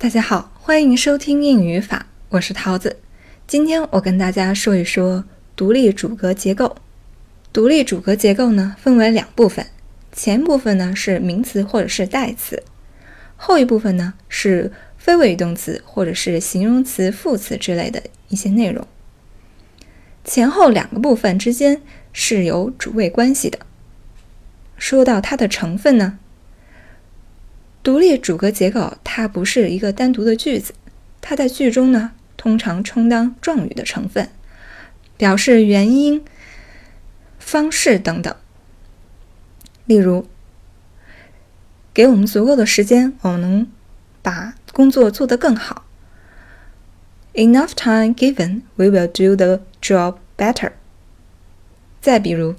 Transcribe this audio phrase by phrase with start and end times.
[0.00, 2.98] 大家好，欢迎收听英语法，我是桃子。
[3.48, 5.24] 今天我跟大家说一说
[5.56, 6.76] 独立主格结构。
[7.52, 9.66] 独立主格结构呢，分为两部分，
[10.12, 12.62] 前部分呢是名词或者是代词，
[13.36, 18.86] 后一部分呢是非谓语动词或者是形容词、副词之类的一些内容。
[20.22, 23.58] 前后两个部分之间是有主谓关系的。
[24.76, 26.20] 说到它的成分呢？
[27.88, 30.74] 独立主格结构，它不是一个单独的句子，
[31.22, 34.28] 它在句中呢，通常充当状语的成分，
[35.16, 36.22] 表示原因、
[37.38, 38.36] 方式等等。
[39.86, 40.26] 例如，
[41.94, 43.66] 给我们足够的时间，我们能
[44.20, 45.86] 把工作做得更好。
[47.32, 50.72] Enough time given, we will do the job better。
[52.02, 52.54] 再比如，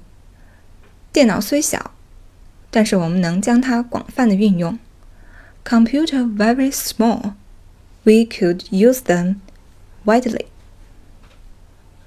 [1.12, 1.92] 电脑虽小，
[2.72, 4.76] 但是我们能将它广泛的运用。
[5.70, 7.34] Computer very small,
[8.02, 9.36] we could use them
[10.04, 10.46] widely.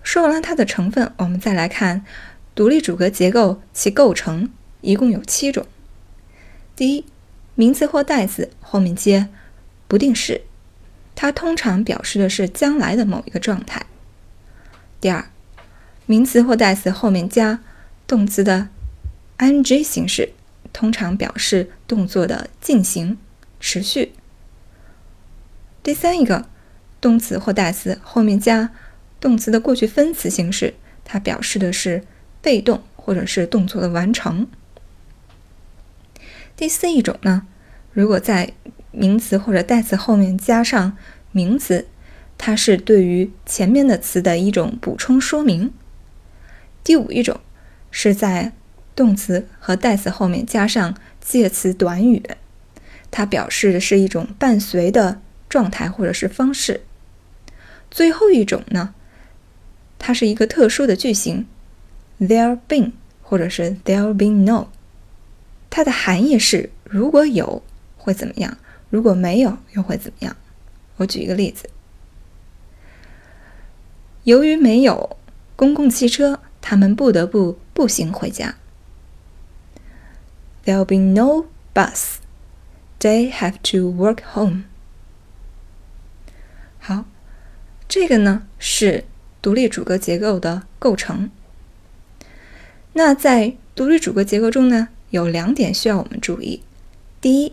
[0.03, 2.03] 说完了它的成分，我们再来看
[2.53, 5.65] 独立主格结构，其构成一共有七种。
[6.75, 7.05] 第一，
[7.55, 9.29] 名词或代词后面接
[9.87, 10.41] 不定式，
[11.15, 13.85] 它通常表示的是将来的某一个状态。
[14.99, 15.29] 第二，
[16.05, 17.61] 名词或代词后面加
[18.05, 18.67] 动词的
[19.37, 20.33] ing 形式，
[20.73, 23.17] 通常表示动作的进行。
[23.63, 24.11] 持续。
[25.81, 26.49] 第三一个，
[26.99, 28.71] 动词或代词后面加
[29.21, 30.73] 动词的过去分词形式，
[31.05, 32.03] 它表示的是
[32.41, 34.47] 被动或者是动作的完成。
[36.57, 37.47] 第四一种呢，
[37.93, 38.51] 如果在
[38.91, 40.97] 名词或者代词后面加上
[41.31, 41.87] 名词，
[42.37, 45.73] 它是对于前面的词的一种补充说明。
[46.83, 47.39] 第五一种
[47.89, 48.51] 是在
[48.93, 52.21] 动词和代词后面加上介词短语。
[53.15, 56.81] 它表示的是一种伴随的状态或者是方式。
[57.91, 58.95] 最后一种呢，
[59.99, 61.45] 它是一个特殊的句型
[62.19, 64.69] ，there been 或者是 there been no。
[65.69, 67.61] 它的含义是如果有
[67.97, 68.57] 会怎么样，
[68.89, 70.35] 如果没有又会怎么样。
[70.97, 71.69] 我举一个例子：
[74.23, 75.17] 由于没有
[75.55, 78.55] 公共汽车，他们不得不步行回家。
[80.65, 81.45] There'll be no
[81.75, 82.22] bus.
[83.03, 84.63] They have to work home。
[86.79, 87.03] 好，
[87.89, 89.03] 这个呢是
[89.41, 91.29] 独立主格结构的构成。
[92.93, 96.63] 那在独立主格结构中呢，有两点需要我们注意。
[97.19, 97.51] 第一，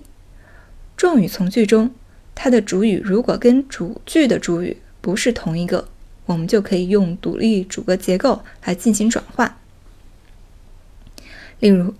[0.96, 1.90] 状语从句中，
[2.36, 5.88] 它的主语如果跟主句的主语不是同一个，
[6.26, 9.56] 我们就可以用独立主格结构来进行转换。
[11.58, 11.96] 例如，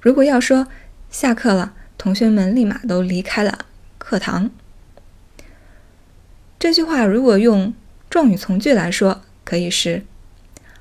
[0.00, 0.68] 如果要说
[1.10, 1.74] 下课了。
[2.04, 3.64] 同学们立马都离开了
[3.96, 4.50] 课堂。
[6.58, 7.72] 这句话如果用
[8.10, 10.04] 状语从句来说，可以是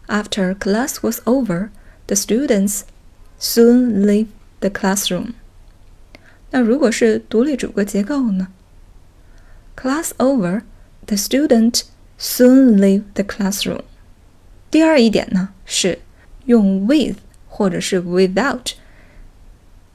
[0.08, 1.70] ：After class was over,
[2.08, 2.82] the students
[3.40, 4.28] soon leave
[4.60, 5.28] the classroom。
[6.52, 8.50] 那如果是独立主格结构呢
[9.78, 10.64] ？Class over,
[11.06, 11.84] the student
[12.20, 13.84] soon leave the classroom。
[14.70, 16.00] 第二一点呢是
[16.48, 17.16] 用 with
[17.48, 18.74] 或者是 without。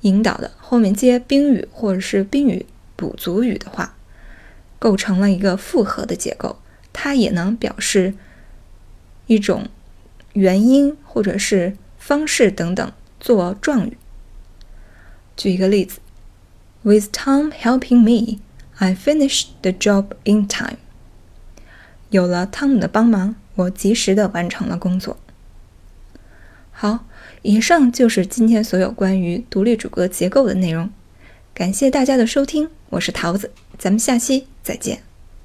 [0.03, 2.65] 引导的后面接宾语或者是宾语
[2.95, 3.97] 补足语的话，
[4.79, 6.59] 构成了一个复合的结构。
[6.93, 8.15] 它也能表示
[9.27, 9.69] 一种
[10.33, 13.97] 原因或者是方式等等做状语。
[15.37, 16.01] 举一个例子
[16.83, 18.41] ：With Tom helping me,
[18.79, 20.79] I finished the job in time。
[22.11, 25.17] 有了汤姆的帮忙，我及时的完成了工作。
[26.71, 27.05] 好。
[27.43, 30.91] 以上就是今天所有关于独立主格结构的内容。
[31.55, 35.08] 感谢大家的收听，我是桃子，咱们下期再见。